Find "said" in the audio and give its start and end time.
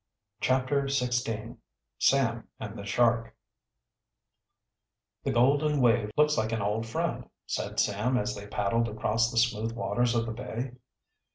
7.45-7.79